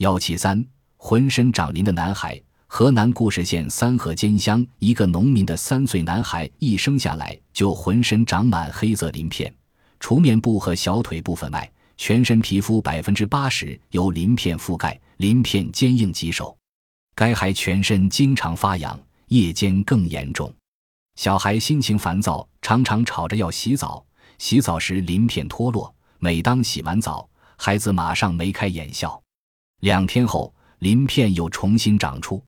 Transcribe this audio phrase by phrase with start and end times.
[0.00, 0.64] 幺七三，
[0.96, 2.40] 浑身长鳞的男孩。
[2.66, 9.54] 河南固始县三河间乡一个农民的三岁男孩，一生下来就浑身长满黑色鳞片，
[9.98, 16.56] 除面部和小腿部分外，全身皮肤百分之八十由鳞片覆盖，鳞片坚硬棘手。
[17.14, 20.50] 该孩全身经常发痒，夜间更严重。
[21.16, 24.02] 小孩心情烦躁，常常吵着要洗澡。
[24.38, 27.28] 洗澡时鳞片脱落，每当洗完澡，
[27.58, 29.22] 孩子马上眉开眼笑。
[29.80, 32.42] 两天后，鳞片又重新长出。